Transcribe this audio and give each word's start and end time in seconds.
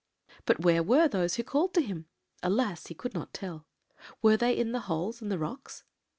But 0.47 0.61
where 0.61 0.81
were 0.81 1.07
those 1.07 1.35
who 1.35 1.43
called 1.43 1.75
to 1.75 1.81
him? 1.81 2.07
alas! 2.41 2.87
he 2.87 2.95
could 2.95 3.13
not 3.13 3.35
tell. 3.35 3.67
Were 4.23 4.35
they 4.35 4.57
in 4.57 4.71
the 4.71 4.79
holes 4.89 5.21
in 5.21 5.29
the 5.29 5.37
rocks? 5.37 5.83